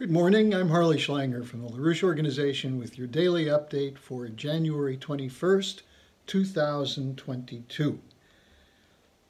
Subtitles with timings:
[0.00, 0.54] Good morning.
[0.54, 5.82] I'm Harley Schlanger from the LaRouche Organization with your daily update for January 21st,
[6.26, 8.00] 2022.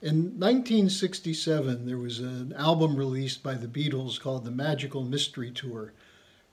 [0.01, 5.93] In 1967, there was an album released by the Beatles called The Magical Mystery Tour,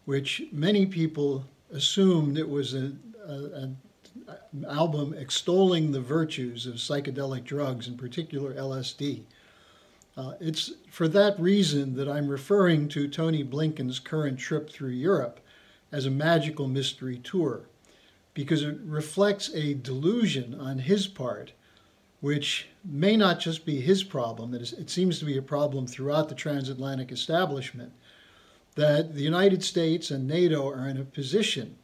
[0.05, 3.77] which many people assumed it was an
[4.67, 9.25] album extolling the virtues of psychedelic drugs, in particular LSD.
[10.17, 15.39] Uh, it's for that reason that I'm referring to Tony Blinken's current trip through Europe
[15.91, 17.67] as a magical mystery tour,
[18.33, 21.51] because it reflects a delusion on his part,
[22.19, 25.85] which may not just be his problem, it, is, it seems to be a problem
[25.85, 27.91] throughout the transatlantic establishment,
[28.73, 31.77] that the United States and NATO are in a position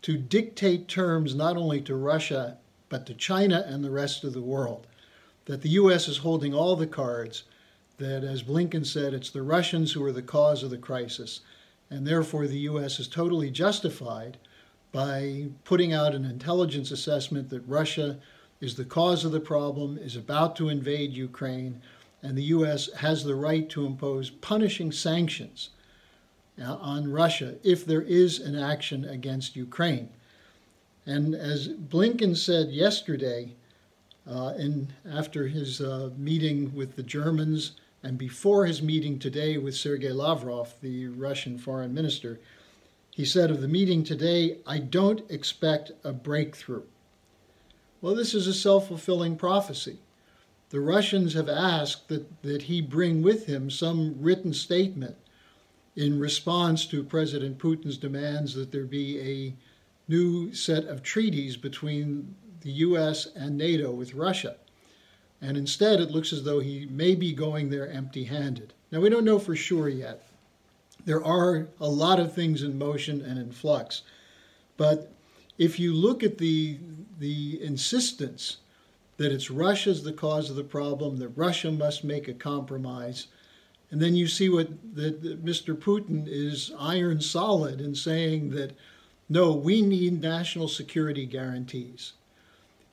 [0.00, 2.56] to dictate terms not only to Russia,
[2.88, 4.86] but to China and the rest of the world.
[5.44, 6.08] That the U.S.
[6.08, 7.44] is holding all the cards
[7.98, 11.40] that, as Blinken said, it's the Russians who are the cause of the crisis,
[11.90, 12.98] and therefore the U.S.
[12.98, 14.38] is totally justified
[14.92, 18.18] by putting out an intelligence assessment that Russia
[18.60, 21.80] is the cause of the problem, is about to invade Ukraine,
[22.22, 22.92] and the U.S.
[22.94, 25.70] has the right to impose punishing sanctions
[26.60, 30.08] uh, on Russia if there is an action against Ukraine.
[31.06, 33.54] And as Blinken said yesterday,
[34.26, 37.72] uh, in, after his uh, meeting with the Germans
[38.04, 42.38] and before his meeting today with Sergei Lavrov, the Russian foreign minister,
[43.10, 46.82] he said of the meeting today, I don't expect a breakthrough.
[48.02, 50.00] Well, this is a self fulfilling prophecy.
[50.68, 55.16] The Russians have asked that, that he bring with him some written statement
[55.96, 59.54] in response to President Putin's demands that there be a
[60.10, 64.56] new set of treaties between the US and NATO with Russia.
[65.46, 68.72] And instead, it looks as though he may be going there empty handed.
[68.90, 70.26] Now, we don't know for sure yet.
[71.04, 74.02] There are a lot of things in motion and in flux.
[74.78, 75.12] But
[75.58, 76.78] if you look at the,
[77.18, 78.56] the insistence
[79.18, 83.26] that it's Russia's the cause of the problem, that Russia must make a compromise,
[83.90, 85.76] and then you see what that, that Mr.
[85.76, 88.72] Putin is iron solid in saying that
[89.28, 92.14] no, we need national security guarantees.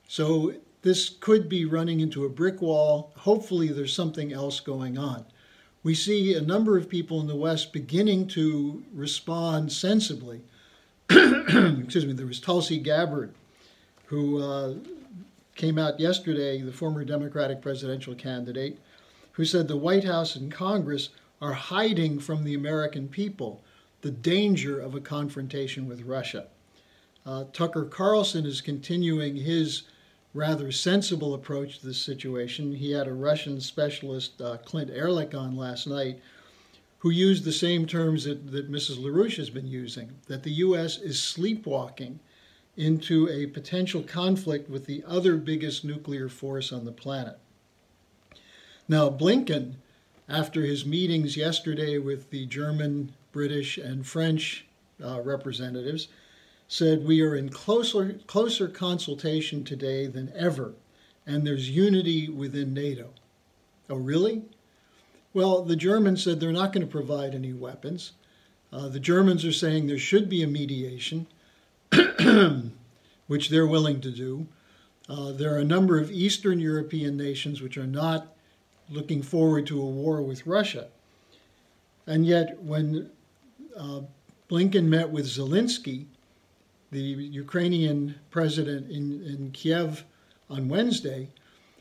[0.06, 3.12] So this could be running into a brick wall.
[3.16, 5.24] Hopefully, there's something else going on.
[5.84, 10.42] We see a number of people in the West beginning to respond sensibly.
[11.10, 13.34] Excuse me, there was Tulsi Gabbard,
[14.06, 14.74] who uh,
[15.56, 18.78] came out yesterday, the former Democratic presidential candidate,
[19.32, 21.10] who said the White House and Congress
[21.40, 23.62] are hiding from the American people
[24.02, 26.46] the danger of a confrontation with Russia.
[27.24, 29.82] Uh, Tucker Carlson is continuing his
[30.34, 32.74] rather sensible approach to this situation.
[32.74, 36.20] He had a Russian specialist, uh, Clint Ehrlich, on last night,
[36.98, 38.98] who used the same terms that, that Mrs.
[38.98, 40.98] LaRouche has been using that the U.S.
[40.98, 42.20] is sleepwalking
[42.76, 47.38] into a potential conflict with the other biggest nuclear force on the planet.
[48.88, 49.74] Now, Blinken,
[50.28, 54.66] after his meetings yesterday with the German, British, and French
[55.02, 56.08] uh, representatives,
[56.72, 60.72] said we are in closer, closer consultation today than ever,
[61.26, 63.10] and there's unity within NATO.
[63.90, 64.40] Oh, really?
[65.34, 68.12] Well, the Germans said they're not going to provide any weapons.
[68.72, 71.26] Uh, the Germans are saying there should be a mediation,
[73.26, 74.46] which they're willing to do.
[75.10, 78.34] Uh, there are a number of Eastern European nations which are not
[78.88, 80.88] looking forward to a war with Russia.
[82.06, 83.10] And yet, when
[83.76, 84.00] uh,
[84.48, 86.06] Blinken met with Zelensky,
[86.92, 90.04] the Ukrainian president in, in Kiev
[90.48, 91.30] on Wednesday,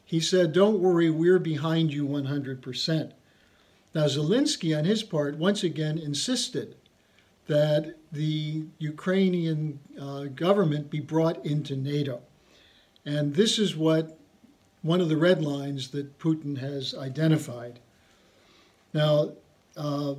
[0.05, 3.11] he said, Don't worry, we're behind you 100%.
[3.93, 6.75] Now, Zelensky, on his part, once again insisted
[7.47, 12.21] that the Ukrainian uh, government be brought into NATO.
[13.05, 14.17] And this is what
[14.81, 17.79] one of the red lines that Putin has identified.
[18.93, 19.31] Now,
[19.75, 20.15] uh,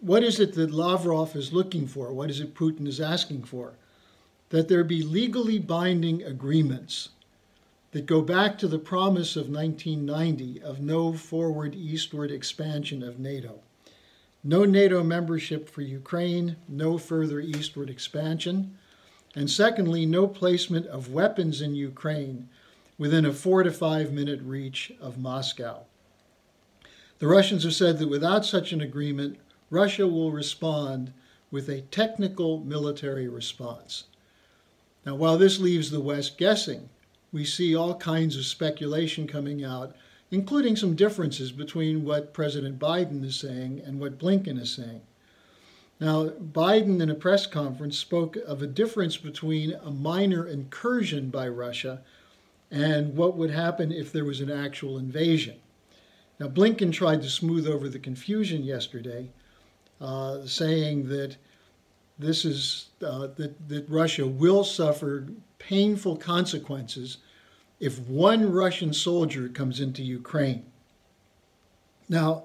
[0.00, 2.12] what is it that Lavrov is looking for?
[2.12, 3.74] What is it Putin is asking for?
[4.52, 7.08] That there be legally binding agreements
[7.92, 13.60] that go back to the promise of 1990 of no forward eastward expansion of NATO.
[14.44, 18.76] No NATO membership for Ukraine, no further eastward expansion.
[19.34, 22.50] And secondly, no placement of weapons in Ukraine
[22.98, 25.84] within a four to five minute reach of Moscow.
[27.20, 29.38] The Russians have said that without such an agreement,
[29.70, 31.14] Russia will respond
[31.50, 34.04] with a technical military response.
[35.04, 36.88] Now, while this leaves the West guessing,
[37.32, 39.96] we see all kinds of speculation coming out,
[40.30, 45.02] including some differences between what President Biden is saying and what Blinken is saying.
[45.98, 51.48] Now, Biden in a press conference spoke of a difference between a minor incursion by
[51.48, 52.00] Russia
[52.70, 55.56] and what would happen if there was an actual invasion.
[56.40, 59.30] Now, Blinken tried to smooth over the confusion yesterday,
[60.00, 61.36] uh, saying that
[62.22, 65.28] this is uh, that, that Russia will suffer
[65.58, 67.18] painful consequences
[67.80, 70.64] if one Russian soldier comes into Ukraine.
[72.08, 72.44] Now,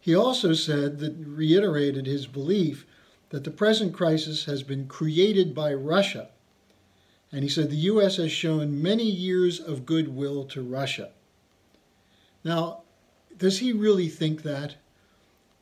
[0.00, 2.86] he also said that reiterated his belief
[3.30, 6.28] that the present crisis has been created by Russia.
[7.30, 8.16] And he said the U.S.
[8.16, 11.10] has shown many years of goodwill to Russia.
[12.44, 12.82] Now,
[13.36, 14.76] does he really think that?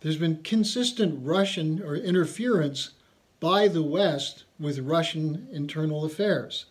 [0.00, 2.90] There's been consistent Russian or interference
[3.40, 6.66] by the West with Russian internal affairs.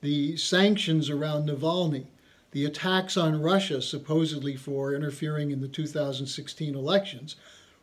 [0.00, 2.06] The sanctions around Navalny,
[2.50, 7.36] the attacks on Russia supposedly for interfering in the 2016 elections,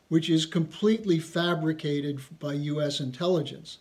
[0.10, 3.00] which is completely fabricated by U.S.
[3.00, 3.78] intelligence.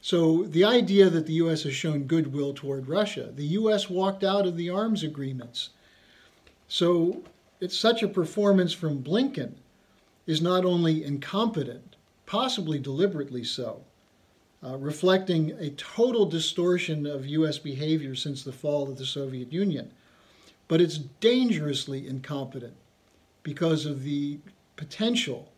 [0.00, 1.64] So the idea that the U.S.
[1.64, 3.90] has shown goodwill toward Russia, the U.S.
[3.90, 5.70] walked out of the arms agreements.
[6.68, 7.22] So
[7.60, 9.54] it's such a performance from Blinken
[10.26, 11.87] is not only incompetent,
[12.28, 13.80] possibly deliberately so,
[14.62, 17.58] uh, reflecting a total distortion of U.S.
[17.58, 19.90] behavior since the fall of the Soviet Union.
[20.68, 22.74] But it's dangerously incompetent
[23.42, 24.38] because of the
[24.76, 25.48] potential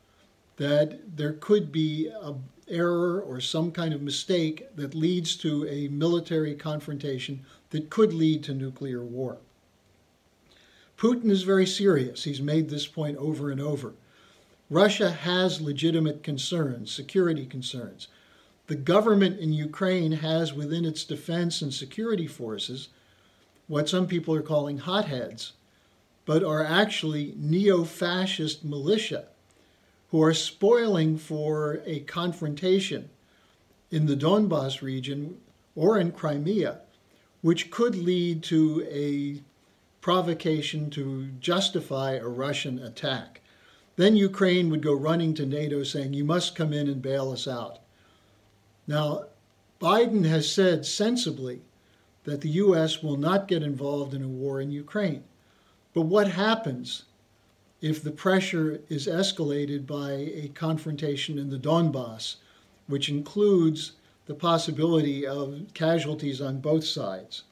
[0.59, 5.89] that there could be an error or some kind of mistake that leads to a
[5.89, 9.39] military confrontation that could lead to nuclear war.
[10.97, 12.23] Putin is very serious.
[12.23, 13.95] He's made this point over and over.
[14.71, 18.07] Russia has legitimate concerns, security concerns.
[18.69, 22.89] The government in Ukraine has within its defense and security forces
[23.67, 25.55] what some people are calling hotheads,
[26.25, 29.25] but are actually neo fascist militia
[30.11, 33.11] who are spoiling for a confrontation
[33.91, 35.39] in the Donbass region
[35.75, 36.81] or in Crimea,
[37.43, 39.43] which could lead to a
[40.01, 43.40] provocation to justify a Russian attack.
[44.01, 47.47] Then Ukraine would go running to NATO saying, You must come in and bail us
[47.47, 47.81] out.
[48.87, 49.27] Now,
[49.79, 51.61] Biden has said sensibly
[52.25, 53.03] that the U.S.
[53.03, 55.25] will not get involved in a war in Ukraine.
[55.93, 57.05] But what happens
[57.83, 62.37] if the pressure is escalated by a confrontation in the Donbass,
[62.87, 63.93] which includes
[64.25, 67.43] the possibility of casualties on both sides?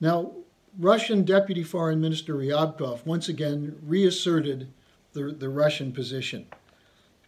[0.00, 0.32] Now,
[0.78, 4.68] Russian Deputy Foreign Minister Ryabkov once again reasserted
[5.16, 6.46] the, the Russian position.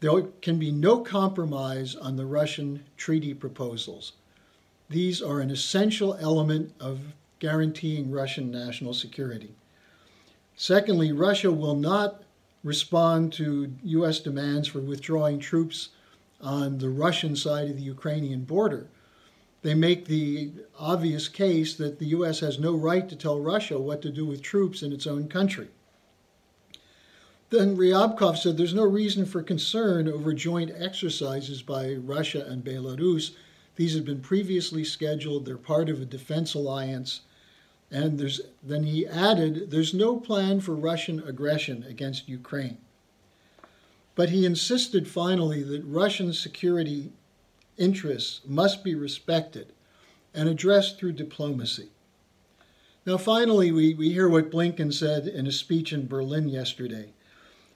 [0.00, 4.12] There can be no compromise on the Russian treaty proposals.
[4.90, 7.00] These are an essential element of
[7.38, 9.55] guaranteeing Russian national security.
[10.55, 12.23] Secondly, Russia will not
[12.62, 14.20] respond to U.S.
[14.20, 15.88] demands for withdrawing troops
[16.40, 18.87] on the Russian side of the Ukrainian border.
[19.62, 22.40] They make the obvious case that the U.S.
[22.40, 25.69] has no right to tell Russia what to do with troops in its own country.
[27.50, 33.31] Then Ryabkov said there's no reason for concern over joint exercises by Russia and Belarus.
[33.77, 37.23] These had been previously scheduled, they're part of a defense alliance.
[37.91, 38.21] And
[38.62, 42.77] then he added, there's no plan for Russian aggression against Ukraine.
[44.15, 47.12] But he insisted finally that Russian security
[47.78, 49.73] interests must be respected
[50.35, 51.88] and addressed through diplomacy.
[53.07, 57.14] Now, finally, we, we hear what Blinken said in a speech in Berlin yesterday.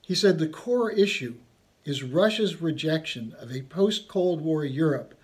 [0.02, 1.36] He said the core issue
[1.84, 5.14] is Russia's rejection of a post Cold War Europe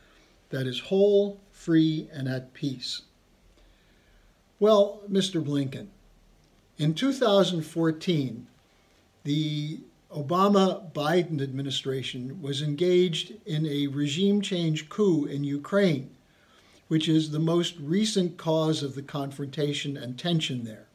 [0.50, 3.02] that is whole, free, and at peace.
[4.60, 5.42] Well, Mr.
[5.42, 5.88] Blinken,
[6.78, 8.46] in 2014,
[9.24, 9.80] the
[10.12, 16.10] Obama Biden administration was engaged in a regime change coup in Ukraine,
[16.86, 20.87] which is the most recent cause of the confrontation and tension there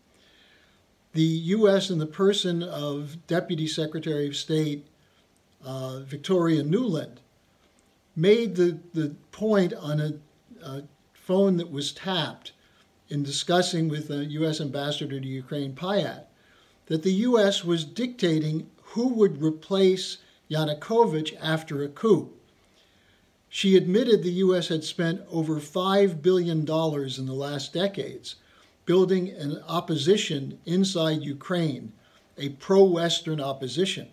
[1.14, 4.88] the U.S., in the person of Deputy Secretary of State
[5.64, 7.18] uh, Victoria Nuland,
[8.16, 10.14] made the, the point on a,
[10.66, 12.52] a, phone that was tapped
[13.08, 14.60] in discussing with the U.S.
[14.60, 16.26] Ambassador to Ukraine, Pyatt,
[16.88, 17.64] that the U.S.
[17.64, 20.18] was dictating who would replace
[20.52, 22.30] Yanukovych after a coup.
[23.48, 24.68] She admitted the U.S.
[24.68, 28.36] had spent over $5 billion in the last decades
[28.86, 31.94] building an opposition inside Ukraine,
[32.38, 34.10] a pro Western opposition.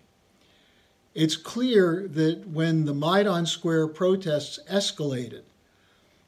[1.13, 5.43] It's clear that when the Maidan Square protests escalated,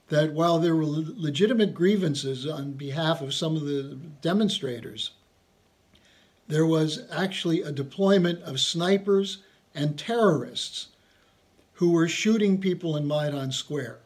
[0.10, 5.12] that while there were legitimate grievances on behalf of some of the demonstrators,
[6.48, 9.38] there was actually a deployment of snipers
[9.74, 10.90] and terrorists
[11.74, 14.00] who were shooting people in Maidan Square,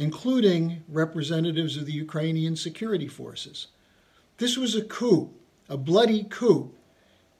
[0.00, 3.66] including representatives of the Ukrainian security forces.
[4.38, 5.28] This was a coup,
[5.68, 6.72] a bloody coup,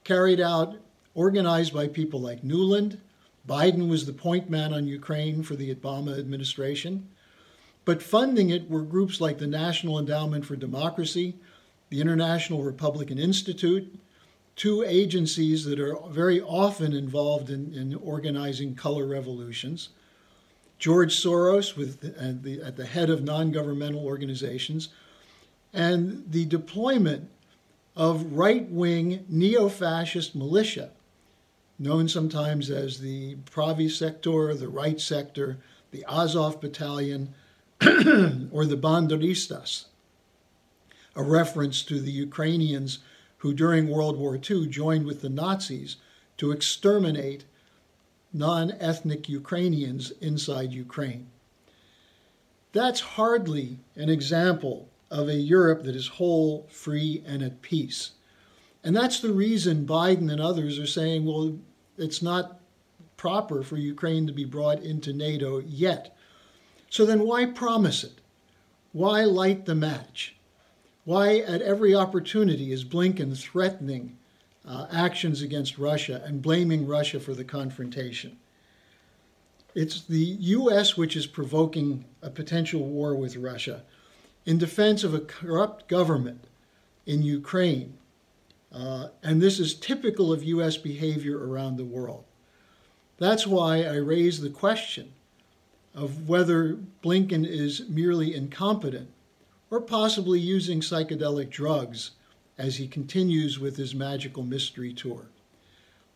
[0.04, 0.76] carried out,
[1.14, 2.98] organized by people like Nuland.
[3.48, 7.08] Biden was the point man on Ukraine for the Obama administration.
[7.86, 11.36] But funding it were groups like the National Endowment for Democracy,
[11.88, 13.98] the International Republican Institute,
[14.56, 19.88] two agencies that are very often involved in, in organizing color revolutions.
[20.80, 24.88] George Soros with at the, at the head of non-governmental organizations,
[25.75, 27.28] and the deployment
[27.94, 30.90] of right-wing neo-fascist militia,
[31.78, 35.58] known sometimes as the Pravi Sector, the Right Sector,
[35.90, 37.34] the Azov Battalion,
[37.82, 39.84] or the Banderistas,
[41.14, 43.00] a reference to the Ukrainians
[43.38, 45.96] who during World War II joined with the Nazis
[46.38, 47.44] to exterminate
[48.32, 51.26] non ethnic Ukrainians inside Ukraine.
[52.72, 58.12] That's hardly an example of a Europe that is whole, free, and at peace.
[58.84, 61.58] And that's the reason Biden and others are saying, well,
[61.99, 62.60] it's not
[63.16, 66.16] proper for Ukraine to be brought into NATO yet.
[66.88, 68.20] So then why promise it?
[68.92, 70.37] Why light the match?
[71.04, 74.16] Why, at every opportunity, is Blinken threatening
[74.70, 78.38] uh, actions against Russia and blaming Russia for the confrontation?
[79.74, 80.96] It's the U.S.
[80.96, 83.82] which is provoking a potential war with Russia
[84.46, 86.44] in defense of a corrupt government
[87.06, 87.98] in Ukraine.
[88.72, 90.76] Uh, and this is typical of U.S.
[90.76, 92.24] behavior around the world.
[93.18, 95.12] That's why I raise the question
[95.94, 99.10] of whether Blinken is merely incompetent
[99.70, 102.12] or possibly using psychedelic drugs
[102.60, 105.30] as he continues with his magical mystery tour.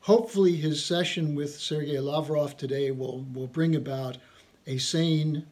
[0.01, 4.19] Hopefully, his session with Sergei Lavrov today will, will bring about
[4.67, 5.47] a sane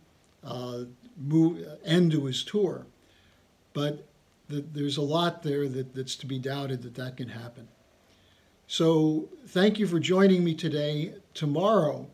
[0.45, 0.81] uh,
[1.17, 2.85] move, end to his tour.
[3.73, 4.05] But
[4.51, 7.67] the, there's a lot there that, that's to be doubted that that can happen.
[8.67, 11.15] So, thank you for joining me today.
[11.33, 12.07] Tomorrow,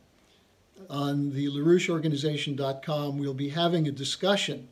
[0.89, 4.69] on the LaRoucheOrganization.com, we'll be having a discussion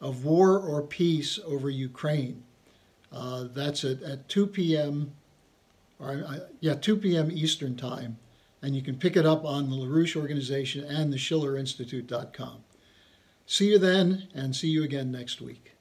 [0.00, 2.42] of war or peace over Ukraine.
[3.12, 5.12] Uh, that's at, at 2 p.m.
[5.98, 7.30] or uh, yeah, 2 p.m.
[7.32, 8.18] Eastern Time,
[8.62, 12.64] and you can pick it up on the LaRouche Organization and the SchillerInstitute.com.
[13.46, 15.72] See you then, and see you again next week.